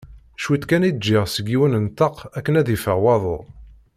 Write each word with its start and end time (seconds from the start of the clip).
Cwiṭ 0.41 0.63
kan 0.69 0.87
i 0.89 0.91
d-ǧǧiɣ 0.93 1.25
seg 1.29 1.45
yiwen 1.49 1.79
n 1.83 1.87
ṭṭaq 1.91 2.15
akken 2.37 2.57
ad 2.59 2.67
yeffeɣ 2.73 2.97
wabbu. 3.03 3.37